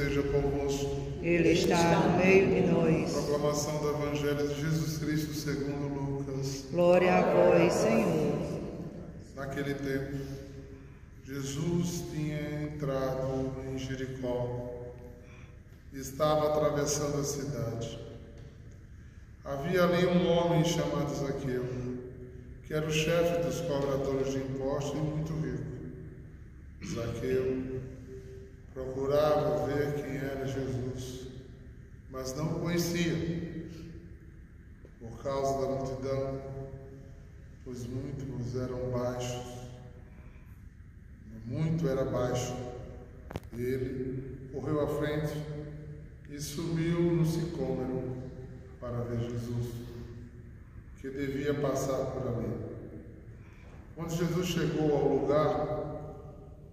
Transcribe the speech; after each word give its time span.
esteja 0.00 0.22
convosco. 0.22 1.10
Ele 1.22 1.50
está 1.50 2.00
no 2.00 2.16
meio 2.16 2.46
de 2.48 2.72
nós. 2.72 3.12
Proclamação 3.12 3.78
do 3.78 3.90
Evangelho 3.90 4.48
de 4.48 4.60
Jesus 4.60 4.98
Cristo 4.98 5.34
segundo 5.34 5.88
Lucas. 5.88 6.66
Glória 6.70 7.16
a 7.16 7.34
vós, 7.34 7.72
Senhor. 7.74 8.60
Naquele 9.36 9.74
tempo, 9.74 10.16
Jesus 11.24 12.04
tinha 12.10 12.62
entrado 12.62 13.52
em 13.68 13.76
Jericó 13.76 14.70
e 15.92 15.98
estava 15.98 16.48
atravessando 16.48 17.20
a 17.20 17.24
cidade. 17.24 17.98
Havia 19.44 19.84
ali 19.84 20.06
um 20.06 20.28
homem 20.28 20.64
chamado 20.64 21.14
Zaqueu, 21.14 21.64
que 22.66 22.72
era 22.72 22.86
o 22.86 22.90
chefe 22.90 23.42
dos 23.42 23.60
cobradores 23.60 24.32
de 24.32 24.38
impostos 24.38 24.98
e 24.98 25.02
muito 25.02 25.32
rico. 25.34 25.70
Zaqueu 26.86 27.80
procurava 28.80 29.66
ver 29.66 29.94
quem 29.94 30.16
era 30.16 30.46
Jesus, 30.46 31.26
mas 32.10 32.34
não 32.34 32.56
o 32.56 32.60
conhecia, 32.60 33.68
por 34.98 35.22
causa 35.22 35.60
da 35.60 35.74
multidão, 35.74 36.40
pois 37.64 37.86
muitos 37.86 38.56
eram 38.56 38.90
baixos, 38.90 39.60
muito 41.44 41.88
era 41.88 42.04
baixo. 42.04 42.56
Ele 43.52 44.48
correu 44.52 44.80
à 44.80 44.86
frente 44.86 45.34
e 46.30 46.40
subiu 46.40 47.00
no 47.00 47.26
sicômoro 47.26 48.16
para 48.80 49.00
ver 49.02 49.20
Jesus, 49.30 49.74
que 51.00 51.10
devia 51.10 51.54
passar 51.54 52.06
por 52.06 52.26
ali. 52.28 52.70
Quando 53.94 54.16
Jesus 54.16 54.46
chegou 54.46 54.96
ao 54.96 55.08
lugar, 55.08 55.80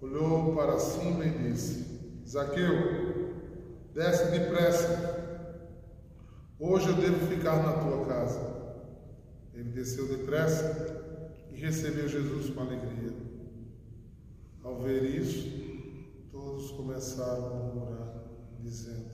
olhou 0.02 0.56
para 0.56 0.80
cima 0.80 1.26
e 1.26 1.50
disse: 1.50 1.87
Zaqueu, 2.28 3.32
desce 3.94 4.32
depressa. 4.38 5.16
Hoje 6.60 6.90
eu 6.90 6.96
devo 6.96 7.26
ficar 7.28 7.64
na 7.64 7.72
tua 7.82 8.06
casa. 8.06 8.58
Ele 9.54 9.72
desceu 9.72 10.10
depressa 10.10 11.24
e 11.50 11.56
recebeu 11.56 12.10
Jesus 12.10 12.50
com 12.50 12.60
alegria. 12.60 13.16
Ao 14.62 14.82
ver 14.82 15.04
isso, 15.04 15.48
todos 16.30 16.70
começaram 16.72 17.46
a 17.46 17.50
murmurar, 17.50 18.24
dizendo: 18.60 19.10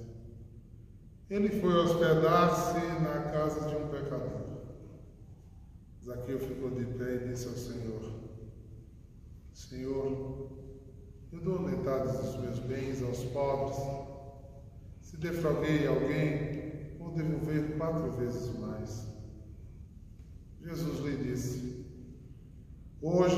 Ele 1.29 1.49
foi 1.61 1.71
hospedar-se 1.71 2.79
na 2.99 3.31
casa 3.31 3.69
de 3.69 3.75
um 3.75 3.89
pecador. 3.89 4.41
Zaqueu 6.03 6.39
ficou 6.39 6.71
de 6.71 6.85
pé 6.85 7.15
e 7.17 7.27
disse 7.27 7.47
ao 7.47 7.53
Senhor: 7.53 8.11
Senhor, 9.53 10.62
eu 11.33 11.41
dou 11.41 11.59
metade 11.59 12.15
dos 12.15 12.35
meus 12.37 12.59
bens 12.59 13.01
aos 13.01 13.23
pobres. 13.25 13.77
Se 15.01 15.17
defraudei 15.17 15.87
alguém, 15.87 16.95
vou 16.99 17.11
devolver 17.11 17.75
quatro 17.75 18.11
vezes 18.11 18.55
mais. 18.59 19.07
Jesus 20.61 20.99
lhe 20.99 21.17
disse: 21.23 21.85
Hoje 23.01 23.35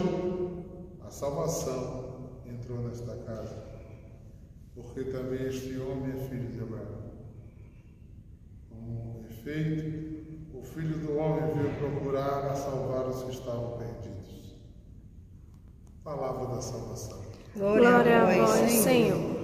a 1.01 1.09
salvação 1.09 2.41
entrou 2.45 2.79
nesta 2.79 3.16
casa, 3.23 3.63
porque 4.75 5.05
também 5.05 5.47
este 5.47 5.77
homem 5.79 6.17
é 6.17 6.27
filho 6.27 6.51
de 6.51 6.61
Abraão. 6.61 7.11
Com 8.69 9.23
efeito, 9.29 10.57
o 10.57 10.61
filho 10.63 10.99
do 10.99 11.17
homem 11.17 11.53
veio 11.53 11.77
procurar 11.77 12.51
a 12.51 12.55
salvar 12.55 13.07
os 13.07 13.23
que 13.23 13.31
estavam 13.31 13.77
perdidos. 13.77 14.55
Palavra 16.03 16.55
da 16.55 16.61
salvação. 16.61 17.34
Glória 17.58 18.22
a 18.22 18.25
vós, 18.25 18.70
Senhor. 18.70 19.39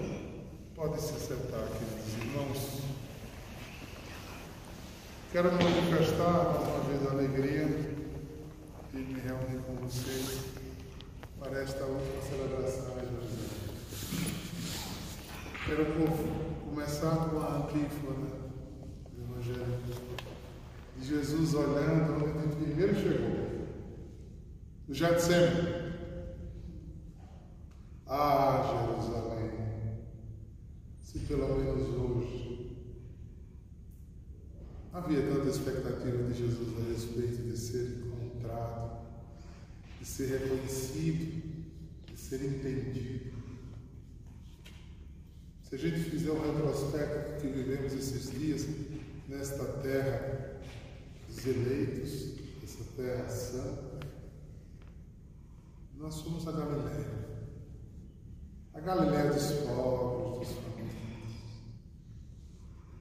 Pode 0.76 1.00
se 1.00 1.17
sentar, 1.17 1.66
queridos 1.70 2.18
irmãos. 2.18 2.81
Quero 5.31 5.50
manifestar 5.53 6.44
mais 6.44 6.68
uma 6.68 6.80
vez 6.90 7.08
a 7.08 7.12
alegria 7.12 7.68
de 8.91 8.97
me 8.97 9.18
reunir 9.18 9.62
com 9.66 9.75
vocês 9.75 10.41
para 11.40 11.62
esta 11.62 11.85
última 11.85 12.22
celebração 12.22 12.97
evangélica. 12.97 13.72
Quero 15.66 15.85
começar 16.66 17.16
com 17.30 17.40
a 17.40 17.59
antífona 17.59 18.28
do 19.14 19.24
Evangelho 19.24 19.80
de 20.97 21.08
Jesus 21.08 21.53
olhando 21.53 22.16
onde 22.16 22.25
ele 22.25 22.66
primeiro 22.66 22.94
chegou, 22.94 23.68
no 24.85 24.94
Getsemane. 24.94 25.81
Ah, 28.24 28.62
Jerusalém, 28.88 29.50
se 31.02 31.18
pelo 31.22 31.58
menos 31.58 31.90
hoje 31.90 32.78
havia 34.94 35.24
tanta 35.24 35.50
expectativa 35.50 36.24
de 36.26 36.38
Jesus 36.38 36.78
a 36.78 36.88
respeito 36.88 37.42
de 37.50 37.58
ser 37.58 37.98
encontrado, 37.98 39.08
de 40.00 40.06
ser 40.06 40.38
reconhecido, 40.38 41.66
de 42.06 42.16
ser 42.16 42.46
entendido. 42.46 43.32
Se 45.64 45.74
a 45.74 45.78
gente 45.80 46.12
fizer 46.12 46.32
um 46.32 46.42
retrospecto 46.42 47.42
que 47.42 47.48
vivemos 47.48 47.92
esses 47.92 48.30
dias 48.30 48.68
nesta 49.28 49.66
terra 49.66 50.62
dos 51.28 51.44
eleitos, 51.48 52.36
essa 52.64 52.84
terra 52.96 53.28
santa, 53.28 54.08
nós 55.98 56.14
somos 56.14 56.48
a 56.48 56.52
Galileia. 56.52 57.21
Galiléia 58.94 59.31
dos 59.31 59.52
pobres, 59.53 60.50
dos 60.50 60.57
famintos. 60.57 61.35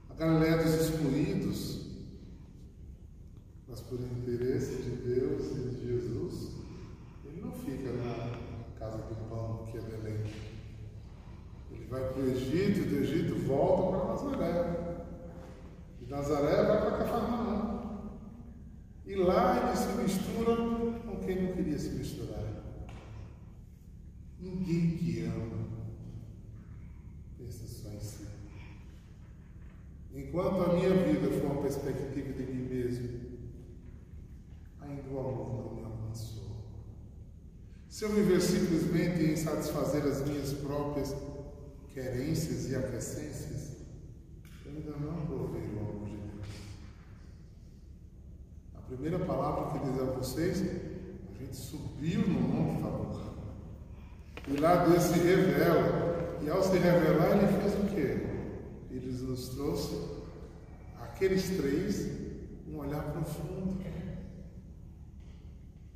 A 0.09 0.13
Galiléia 0.13 0.63
dos 0.63 0.73
excluídos, 0.75 1.81
mas 3.67 3.81
por 3.81 3.99
interesse 3.99 4.83
de 4.83 4.89
Deus 4.89 5.51
e 5.51 5.69
de 5.69 5.87
Jesus, 5.87 6.51
ele 7.25 7.41
não 7.41 7.51
fica 7.51 7.91
na 7.91 8.39
casa 8.79 8.99
do 8.99 9.29
pão, 9.29 9.67
que 9.69 9.79
é 9.79 9.81
Belém. 9.81 10.23
Ele 11.71 11.85
vai 11.87 12.07
para 12.07 12.21
o 12.21 12.29
Egito, 12.29 12.87
do 12.87 12.95
Egito 12.95 13.45
volta 13.45 13.97
para 13.97 14.13
Nazaré. 14.13 15.05
De 15.99 16.09
Nazaré 16.09 16.63
vai 16.67 16.81
para 16.81 16.97
Cafarnaum. 16.99 18.11
E 19.05 19.15
lá 19.15 19.67
ele 19.67 19.75
se 19.75 20.01
mistura 20.01 20.55
com 20.55 21.19
quem 21.25 21.43
não 21.43 21.51
queria 21.51 21.77
se 21.77 21.89
misturar. 21.89 22.39
Ninguém 24.39 24.95
te 24.95 25.25
ama. 25.25 25.70
Enquanto 30.13 30.61
a 30.63 30.73
minha 30.73 30.89
vida 30.89 31.31
for 31.31 31.51
uma 31.51 31.61
perspectiva 31.61 32.33
de 32.33 32.43
mim 32.43 32.67
mesmo, 32.67 33.21
ainda 34.81 35.09
o 35.09 35.19
amor 35.19 35.65
não 35.65 35.75
me 35.75 35.83
alcançou. 35.83 36.51
Se 37.87 38.03
eu 38.03 38.09
viver 38.09 38.41
simplesmente 38.41 39.23
em 39.23 39.35
satisfazer 39.37 40.03
as 40.03 40.25
minhas 40.27 40.53
próprias 40.53 41.15
querências 41.93 42.69
e 42.69 42.75
aquecências, 42.75 43.77
eu 44.65 44.73
ainda 44.73 44.91
não 44.97 45.25
provei 45.25 45.61
o 45.61 45.79
amor 45.79 46.09
de 46.09 46.17
Deus. 46.17 46.47
A 48.75 48.81
primeira 48.81 49.19
palavra 49.19 49.79
que 49.79 49.85
diz 49.85 50.01
a 50.01 50.05
vocês, 50.05 50.61
a 50.61 51.43
gente 51.43 51.55
subiu 51.55 52.27
no 52.27 52.39
Monte 52.39 52.81
Tabor. 52.81 53.21
E 54.47 54.57
lá 54.57 54.85
Deus 54.85 55.03
se 55.03 55.19
revela. 55.19 56.10
E 56.43 56.49
ao 56.49 56.63
se 56.63 56.77
revelar, 56.77 57.37
ele 57.37 57.61
fez 57.61 57.73
o 57.75 57.87
quê? 57.93 58.27
Ele 58.89 59.11
nos 59.23 59.49
trouxe, 59.49 59.95
aqueles 60.99 61.49
três, 61.55 62.07
um 62.67 62.77
olhar 62.79 63.11
profundo. 63.11 63.79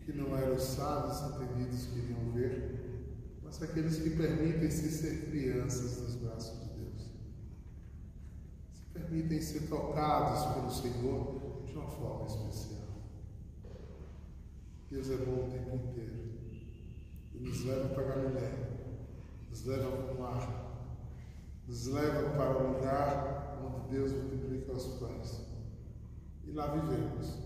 Que 0.02 0.14
não 0.14 0.38
eram 0.38 0.56
os 0.56 0.62
sábios 0.62 1.20
entendidos 1.34 1.88
que 1.88 1.98
iriam 1.98 2.32
ver, 2.32 3.40
mas 3.44 3.62
aqueles 3.64 3.98
que 3.98 4.12
permitem-se 4.12 4.92
ser 4.92 5.32
crianças 5.32 6.00
nos 6.00 6.16
braços 6.18 6.60
de 6.60 6.76
Deus. 6.76 7.10
Se 8.72 8.84
permitem 8.94 9.42
ser 9.42 9.62
tocados 9.62 10.54
pelo 10.54 10.70
Senhor 10.70 11.64
de 11.66 11.74
uma 11.74 11.88
forma 11.88 12.28
especial. 12.28 12.86
Deus 14.92 15.10
é 15.10 15.18
bom 15.18 15.48
o 15.48 15.52
tempo 15.52 15.76
inteiro 15.76 16.26
e 17.34 17.40
nos 17.40 17.66
leva 17.66 17.90
para 17.90 18.25
Galiléia, 19.66 19.66
nos 19.66 19.68
leva 19.68 19.92
para 19.98 20.14
o 20.14 20.20
mar, 20.20 20.66
nos 21.68 21.88
leva 21.88 22.30
para 22.38 22.58
o 22.58 22.74
lugar 22.74 23.60
onde 23.64 23.90
Deus 23.90 24.12
multiplica 24.12 24.74
os 24.74 24.86
pães. 25.00 25.42
E 26.44 26.52
lá 26.52 26.68
vivemos 26.68 27.40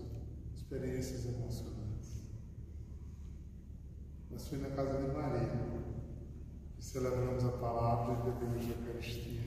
experiências 0.54 1.24
emocionantes. 1.24 2.24
Mas 4.30 4.46
foi 4.48 4.58
na 4.58 4.70
casa 4.70 4.98
de 4.98 5.14
Maria 5.14 5.48
que 6.76 6.84
celebramos 6.84 7.44
a 7.44 7.52
palavra 7.52 8.12
e 8.14 8.30
bebemos 8.30 8.66
a 8.66 8.80
Eucaristia. 8.80 9.40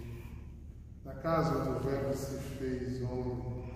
Na 1.05 1.15
casa 1.15 1.59
onde 1.59 1.69
o 1.69 1.79
Verbo 1.79 2.15
se 2.15 2.37
fez 2.57 3.01
homem. 3.03 3.73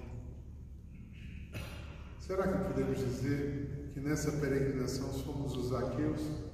Será 2.19 2.47
que 2.47 2.73
podemos 2.73 2.97
dizer 2.97 3.91
que 3.93 3.99
nessa 3.99 4.31
peregrinação 4.33 5.11
somos 5.13 5.55
os 5.55 5.69
Zaqueus? 5.69 6.46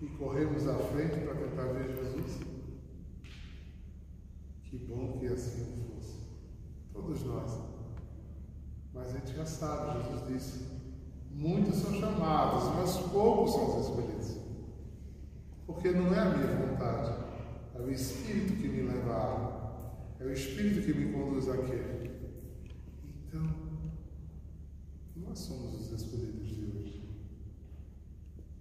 E 0.00 0.06
corremos 0.08 0.66
à 0.66 0.74
frente 0.74 1.20
para 1.20 1.34
tentar 1.34 1.64
ver 1.72 1.94
Jesus? 1.94 2.40
Que 4.64 4.78
bom 4.78 5.18
que 5.18 5.26
assim 5.26 5.88
fosse. 5.88 6.16
Todos 6.92 7.22
nós. 7.24 7.58
Mas 8.94 9.08
a 9.08 9.18
gente 9.18 9.34
já 9.34 9.44
sabe, 9.44 10.02
Jesus 10.02 10.26
disse: 10.28 10.66
muitos 11.30 11.76
são 11.76 11.92
chamados, 11.94 12.74
mas 12.76 12.96
poucos 13.10 13.52
são 13.52 13.78
os 13.78 13.86
escolhidos. 13.86 14.40
Porque 15.66 15.90
não 15.90 16.12
é 16.14 16.18
a 16.18 16.30
minha 16.30 16.66
vontade, 16.66 17.24
é 17.74 17.80
o 17.80 17.90
Espírito 17.90 18.54
que 18.54 18.68
me 18.68 18.82
leva 18.82 19.12
à 19.12 19.32
água, 19.32 20.16
é 20.18 20.24
o 20.24 20.32
Espírito 20.32 20.84
que 20.84 20.94
me 20.94 21.12
conduz 21.12 21.48
àquele. 21.48 22.10
Então, 23.26 23.42
nós 25.16 25.38
somos 25.38 25.80
os 25.80 25.92
escolhidos 25.92 26.48
de 26.48 26.64
hoje. 26.64 27.00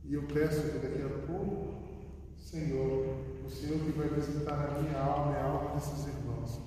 E 0.06 0.14
eu 0.14 0.24
peço 0.24 0.62
que 0.72 0.80
daqui 0.80 1.02
a 1.02 1.08
Senhor, 2.50 3.06
o 3.46 3.48
Senhor 3.48 3.78
que 3.78 3.92
vai 3.92 4.08
visitar 4.08 4.56
a 4.56 4.82
minha 4.82 5.00
alma 5.00 5.34
e 5.34 5.36
a 5.36 5.44
alma 5.44 5.76
desses 5.76 6.08
irmãos, 6.08 6.60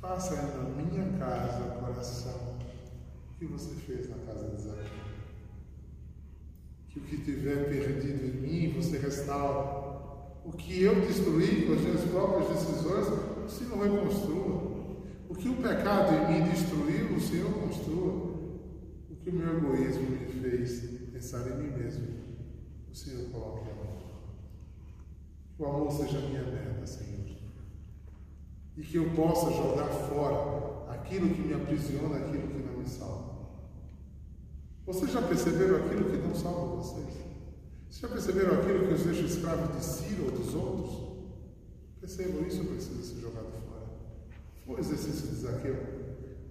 faça 0.00 0.36
na 0.36 0.68
minha 0.68 1.18
casa, 1.18 1.80
coração, 1.80 2.56
o 3.28 3.38
que 3.40 3.44
você 3.44 3.74
fez 3.74 4.08
na 4.08 4.18
casa 4.18 4.48
de 4.50 4.62
Zaqueu. 4.62 4.84
Que 6.90 7.00
o 7.00 7.02
que 7.02 7.16
tiver 7.24 7.68
perdido 7.68 8.24
em 8.24 8.40
mim, 8.40 8.80
você 8.80 8.98
restaura. 8.98 9.96
O 10.44 10.52
que 10.52 10.80
eu 10.80 10.94
destruí 11.00 11.66
com 11.66 11.72
as 11.72 11.80
minhas 11.80 12.04
próprias 12.04 12.48
decisões, 12.50 13.06
o 13.44 13.48
Senhor 13.48 13.82
reconstrua. 13.82 14.76
O 15.28 15.34
que 15.34 15.48
o 15.48 15.56
pecado 15.56 16.14
em 16.14 16.44
mim 16.44 16.50
destruiu, 16.50 17.16
o 17.16 17.20
Senhor 17.20 17.52
construa. 17.52 18.12
O 19.10 19.16
que 19.16 19.28
o 19.28 19.34
meu 19.34 19.56
egoísmo 19.56 20.08
me 20.08 20.26
fez 20.40 20.82
pensar 21.12 21.48
em 21.48 21.56
mim 21.56 21.76
mesmo, 21.76 22.06
o 22.88 22.94
Senhor 22.94 23.28
coloque 23.30 23.68
amor. 23.68 23.86
Que 24.06 24.15
o 25.58 25.64
amor 25.64 25.92
seja 25.92 26.20
minha 26.20 26.42
meta, 26.42 26.86
Senhor. 26.86 27.16
E 28.76 28.82
que 28.82 28.96
eu 28.96 29.10
possa 29.14 29.50
jogar 29.50 29.88
fora 29.88 30.92
aquilo 30.92 31.34
que 31.34 31.40
me 31.40 31.54
aprisiona, 31.54 32.16
aquilo 32.16 32.48
que 32.48 32.58
não 32.58 32.78
me 32.78 32.86
salva. 32.86 33.36
Vocês 34.84 35.10
já 35.10 35.22
perceberam 35.22 35.76
aquilo 35.76 36.10
que 36.10 36.16
não 36.18 36.34
salva 36.34 36.76
vocês? 36.76 37.14
Vocês 37.88 38.00
já 38.00 38.08
perceberam 38.08 38.60
aquilo 38.60 38.86
que 38.86 38.94
os 38.94 39.02
deixa 39.02 39.22
escravos 39.22 39.76
de 39.76 39.84
si 39.84 40.20
ou 40.22 40.30
dos 40.30 40.54
outros? 40.54 41.06
Percebam 42.00 42.46
isso, 42.46 42.64
precisa 42.64 43.02
ser 43.02 43.20
jogado 43.20 43.50
fora. 43.66 43.86
Foi 44.64 44.76
o 44.76 44.80
exercício 44.80 45.28
de 45.28 45.36
Zaqueu. 45.36 45.76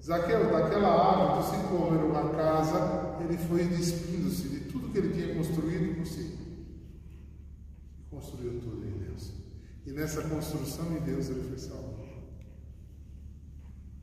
Zaqueu, 0.03 0.51
daquela 0.51 0.89
árvore 0.89 1.41
do 1.41 1.49
sicômoro 1.49 2.13
na 2.13 2.29
casa, 2.29 3.17
ele 3.23 3.37
foi 3.37 3.63
despindo-se 3.65 4.49
de 4.49 4.59
tudo 4.71 4.89
que 4.89 4.97
ele 4.97 5.13
tinha 5.13 5.35
construído 5.35 5.95
por 5.95 6.05
si. 6.05 6.37
Construiu 8.09 8.59
tudo. 8.59 8.85
E 8.85 8.94
nessa 9.95 10.21
construção 10.23 10.85
em 10.97 10.99
Deus 10.99 11.29
ele 11.29 11.47
foi 11.47 11.57
salvo. 11.57 11.95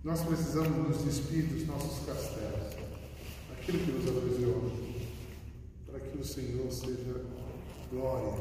Nós 0.03 0.25
precisamos 0.25 0.89
nos 0.89 1.05
despir 1.05 1.45
dos 1.45 1.67
nossos 1.67 2.05
castelos, 2.07 2.75
aquilo 3.53 3.79
que 3.79 3.93
nos 3.93 4.09
aprisiona, 4.09 4.71
para 5.87 6.01
que 6.01 6.19
o 6.19 6.25
Senhor 6.25 6.73
seja 6.73 7.23
glória 7.91 8.33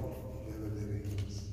verdadeira 0.47 0.93
em 0.93 1.11
nós. 1.11 1.51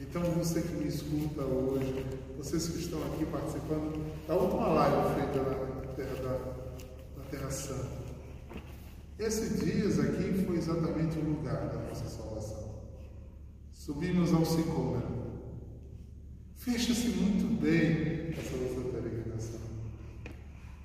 Então, 0.00 0.22
você 0.32 0.62
que 0.62 0.72
me 0.72 0.88
escuta 0.88 1.42
hoje, 1.42 2.06
vocês 2.38 2.68
que 2.68 2.78
estão 2.78 3.00
aqui 3.12 3.26
participando 3.26 4.26
da 4.26 4.34
última 4.34 4.66
live 4.66 5.14
feita 5.14 5.42
na 5.42 5.92
Terra, 5.94 6.14
da, 6.22 7.18
na 7.18 7.24
terra 7.30 7.50
Santa, 7.50 8.00
esse 9.18 9.62
dias 9.62 10.00
aqui 10.00 10.42
foi 10.46 10.56
exatamente 10.56 11.18
o 11.18 11.22
lugar 11.22 11.68
da 11.68 11.78
nossa 11.86 12.08
salvação. 12.08 12.59
Subimos 13.90 14.32
ao 14.32 14.44
Sicômero. 14.44 15.02
Fecha-se 16.54 17.08
muito 17.08 17.60
bem 17.60 18.32
essa 18.38 18.56
nossa 18.56 18.88
peregrinação. 18.88 19.60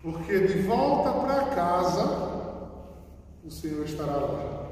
Porque 0.01 0.39
de 0.39 0.61
volta 0.63 1.11
para 1.11 1.55
casa, 1.55 2.71
o 3.43 3.51
Senhor 3.51 3.85
estará 3.85 4.15
lá. 4.15 4.71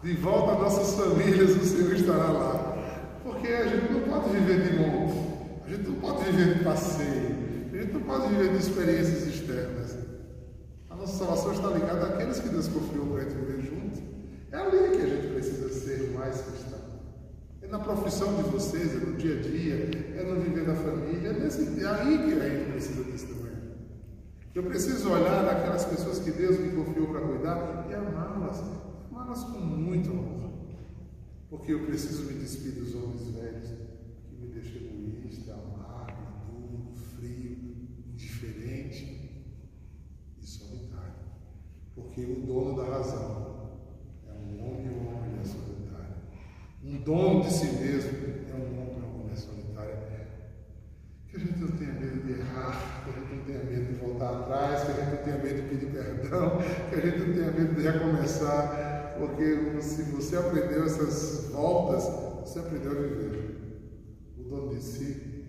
De 0.00 0.14
volta 0.14 0.52
às 0.52 0.58
nossas 0.60 0.94
famílias, 0.94 1.56
o 1.56 1.64
Senhor 1.64 1.92
estará 1.92 2.30
lá. 2.30 2.78
Porque 3.24 3.48
a 3.48 3.66
gente 3.66 3.92
não 3.92 4.02
pode 4.02 4.30
viver 4.30 4.70
de 4.70 4.78
monte, 4.78 5.64
a 5.66 5.68
gente 5.68 5.88
não 5.88 5.96
pode 5.96 6.30
viver 6.30 6.58
de 6.58 6.64
passeio, 6.64 7.70
a 7.72 7.76
gente 7.76 7.92
não 7.92 8.02
pode 8.02 8.28
viver 8.28 8.52
de 8.52 8.58
experiências 8.58 9.26
externas. 9.26 9.96
A 10.88 10.94
nossa 10.94 11.18
salvação 11.18 11.52
está 11.54 11.70
ligada 11.70 12.06
àqueles 12.06 12.38
que 12.38 12.50
Deus 12.50 12.68
confiou 12.68 13.04
para 13.06 13.22
a 13.22 13.24
gente 13.24 13.34
viver 13.34 13.62
junto. 13.62 13.77
É 14.50 14.56
ali 14.56 14.96
que 14.96 15.02
a 15.02 15.06
gente 15.06 15.32
precisa 15.32 15.68
ser 15.68 16.10
mais 16.10 16.40
cristão. 16.40 16.78
É 17.60 17.66
na 17.68 17.78
profissão 17.78 18.34
de 18.36 18.50
vocês, 18.50 18.94
é 18.94 19.06
no 19.06 19.16
dia 19.16 19.38
a 19.38 19.42
dia, 19.42 19.90
é 20.16 20.24
no 20.24 20.40
viver 20.40 20.64
da 20.64 20.74
família, 20.74 21.28
é, 21.28 21.32
nesse, 21.32 21.82
é 21.82 21.86
aí 21.86 22.18
que 22.18 22.32
a 22.32 22.48
gente 22.48 22.72
precisa 22.72 23.04
desse 23.04 23.26
também. 23.26 23.48
Eu 24.54 24.62
preciso 24.64 25.10
olhar 25.10 25.48
aquelas 25.48 25.84
pessoas 25.84 26.18
que 26.18 26.30
Deus 26.30 26.58
me 26.58 26.72
confiou 26.72 27.08
para 27.08 27.20
cuidar 27.20 27.86
e 27.88 27.94
amá-las, 27.94 28.60
amá-las 29.10 29.44
com 29.44 29.60
muito 29.60 30.10
amor. 30.10 30.50
Porque 31.50 31.72
eu 31.72 31.86
preciso 31.86 32.24
me 32.24 32.34
despedir 32.40 32.82
dos 32.82 32.94
homens 32.94 33.28
velhos 33.28 33.68
que 33.68 34.34
me 34.34 34.48
deixam 34.48 34.82
egoísta, 34.82 35.54
amargo, 35.54 36.50
duro, 36.50 36.92
frio, 36.94 37.56
indiferente 38.06 39.44
e 40.40 40.46
solitário. 40.46 41.14
Porque 41.94 42.22
o 42.22 42.46
dono 42.46 42.76
da 42.76 42.84
razão 42.84 43.70
é 44.28 44.32
um 44.32 44.66
homem 44.66 44.90
ou 44.90 45.00
uma 45.02 45.20
mulher 45.22 45.46
solitária. 45.46 46.16
Um 46.84 46.97
dono 47.08 47.42
de 47.42 47.50
si 47.50 47.64
mesmo 47.64 48.10
é 48.50 48.54
um 48.54 48.82
homem 48.82 49.02
uma 49.02 49.22
mulher 49.22 49.36
solitária. 49.38 49.96
Que 51.26 51.36
a 51.36 51.40
gente 51.40 51.58
não 51.58 51.68
tenha 51.68 51.94
medo 51.94 52.22
de 52.22 52.32
errar, 52.32 53.02
que 53.02 53.10
a 53.10 53.12
gente 53.14 53.34
não 53.34 53.44
tenha 53.44 53.64
medo 53.64 53.86
de 53.86 53.98
voltar 53.98 54.40
atrás, 54.40 54.84
que 54.84 54.90
a 54.90 54.94
gente 54.94 55.16
não 55.16 55.24
tenha 55.24 55.38
medo 55.38 55.62
de 55.62 55.68
pedir 55.68 55.90
perdão, 55.90 56.58
que 56.90 56.94
a 56.94 57.00
gente 57.00 57.18
não 57.18 57.34
tenha 57.34 57.50
medo 57.50 57.74
de 57.74 57.80
recomeçar, 57.80 59.14
porque 59.18 59.80
se 59.80 60.02
você 60.02 60.36
aprendeu 60.36 60.84
essas 60.84 61.48
voltas, 61.50 62.04
você 62.40 62.58
aprendeu 62.58 62.92
a 62.92 62.94
viver. 62.94 63.58
O 64.36 64.42
dono 64.42 64.74
de 64.74 64.82
si, 64.82 65.44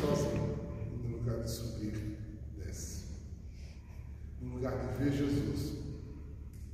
sozinho, 0.00 0.58
no 1.04 1.18
lugar 1.18 1.40
de 1.40 1.50
subir, 1.50 2.18
desce. 2.56 3.06
No 4.40 4.54
lugar 4.54 4.76
de 4.76 5.04
ver 5.04 5.12
Jesus, 5.12 5.78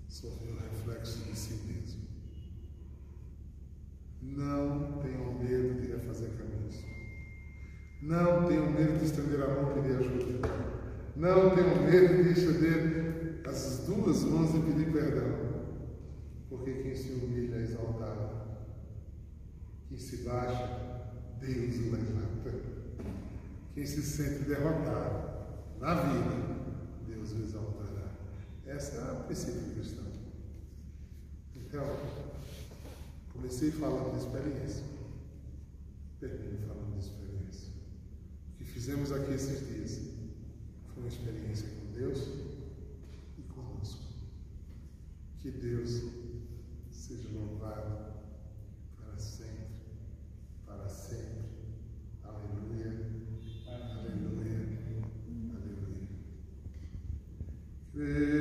só 0.08 0.28
vê 0.28 0.52
o 0.52 0.56
reflexo 0.56 1.18
de 1.24 1.38
si 1.38 1.54
mesmo. 1.66 2.04
Não 4.26 5.00
tenham 5.02 5.34
medo 5.34 5.80
de 5.80 5.92
refazer 5.92 6.30
caminhos. 6.30 6.76
Não 8.04 8.44
tenham 8.44 8.70
medo 8.70 8.98
de 8.98 9.06
estender 9.06 9.42
a 9.42 9.48
mão 9.48 9.70
e 9.70 9.80
pedir 9.80 9.96
ajuda. 9.96 10.48
Não 11.16 11.54
tenham 11.56 11.82
medo 11.82 12.22
de 12.22 12.38
estender 12.38 13.40
as 13.46 13.86
duas 13.86 14.24
mãos 14.24 14.54
e 14.54 14.60
pedir 14.60 14.92
perdão. 14.92 15.64
Porque 16.50 16.82
quem 16.82 16.94
se 16.94 17.12
humilha 17.12 17.56
é 17.56 17.62
exaltado. 17.62 18.44
Quem 19.88 19.96
se 19.96 20.18
baixa, 20.18 21.12
Deus 21.40 21.76
o 21.76 21.92
levanta. 21.92 22.52
Quem 23.72 23.86
se 23.86 24.02
sente 24.02 24.44
derrotado 24.50 25.46
na 25.80 25.94
vida, 25.94 26.56
Deus 27.06 27.32
o 27.32 27.38
exaltará. 27.38 28.16
Essa 28.66 28.96
é 28.96 29.12
a 29.12 29.14
princípio 29.24 29.72
cristão. 29.72 30.04
Então, 31.56 31.96
comecei 33.32 33.70
falando 33.70 34.12
de 34.12 34.26
experiência. 34.26 34.84
Termino 36.20 36.58
falando 36.68 36.98
de 36.98 37.06
experiência. 37.06 37.63
Fizemos 38.74 39.12
aqui 39.12 39.32
esses 39.32 39.68
dias 39.68 40.00
foi 40.92 41.04
uma 41.04 41.08
experiência 41.08 41.68
com 41.68 41.92
Deus 41.92 42.18
e 43.38 43.42
conosco. 43.42 44.02
Que 45.38 45.52
Deus 45.52 46.02
seja 46.90 47.28
louvado 47.28 48.14
para 48.96 49.16
sempre 49.16 49.63